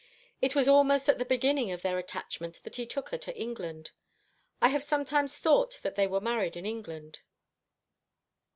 [0.41, 3.91] It was almost at the beginning of their attachment that he took her to England.
[4.59, 7.19] I have sometimes thought that they were married in England."